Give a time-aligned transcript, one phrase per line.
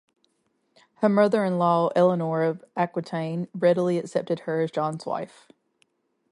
[0.95, 5.47] Her mother-in-law, Eleanor of Aquitaine, readily accepted her as John's wife.